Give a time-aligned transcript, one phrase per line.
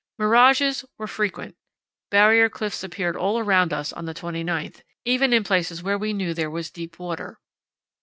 [0.17, 1.55] Mirages were frequent.
[2.09, 6.33] Barrier cliffs appeared all around us on the 29th, even in places where we knew
[6.33, 7.39] there was deep water.